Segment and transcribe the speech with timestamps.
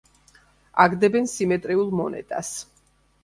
[0.85, 2.51] აგდებენ სიმეტრიულ მონეტას.